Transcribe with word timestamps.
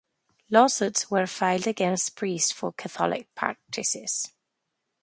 Lawsuits 0.49 1.11
were 1.11 1.27
filed 1.27 1.67
against 1.67 2.15
priests 2.15 2.51
for 2.51 2.73
Catholic 2.73 3.27
practices. 3.35 4.33